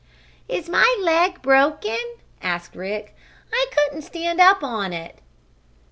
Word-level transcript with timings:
"Is 0.49 0.67
my 0.67 0.97
leg 1.03 1.43
broken?" 1.43 1.99
asked 2.41 2.75
Rick. 2.75 3.15
"I 3.53 3.67
couldn't 3.71 4.01
stand 4.01 4.41
up 4.41 4.63
on 4.63 4.93
it." 4.93 5.19